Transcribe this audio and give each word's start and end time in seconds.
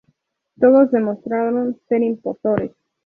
Todos 0.59 0.89
demostraron 0.89 1.79
ser 1.87 2.01
impostores. 2.01 2.71